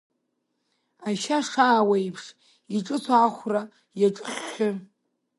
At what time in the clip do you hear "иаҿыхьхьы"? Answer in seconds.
3.99-4.69